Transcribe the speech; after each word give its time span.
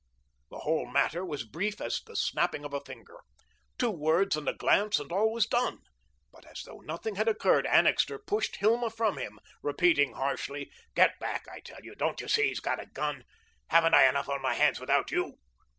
The 0.49 0.57
whole 0.61 0.87
matter 0.87 1.23
was 1.23 1.43
brief 1.43 1.79
as 1.79 2.01
the 2.03 2.15
snapping 2.15 2.65
of 2.65 2.73
a 2.73 2.81
finger. 2.81 3.19
Two 3.77 3.91
words 3.91 4.35
and 4.35 4.49
a 4.49 4.53
glance 4.55 4.99
and 4.99 5.11
all 5.11 5.31
was 5.31 5.45
done. 5.45 5.81
But 6.31 6.43
as 6.47 6.63
though 6.63 6.79
nothing 6.79 7.17
had 7.17 7.27
occurred, 7.27 7.67
Annixter 7.67 8.17
pushed 8.17 8.55
Hilma 8.55 8.89
from 8.89 9.17
him, 9.19 9.37
repeating 9.61 10.13
harshly: 10.13 10.71
"Get 10.95 11.19
back, 11.19 11.45
I 11.51 11.59
tell 11.59 11.81
you. 11.83 11.93
Don't 11.93 12.19
you 12.19 12.27
see 12.27 12.47
he's 12.47 12.59
got 12.59 12.81
a 12.81 12.87
gun? 12.87 13.25
Haven't 13.67 13.93
I 13.93 14.09
enough 14.09 14.27
on 14.27 14.41
my 14.41 14.55
hands 14.55 14.79
without 14.79 15.11
you?" 15.11 15.35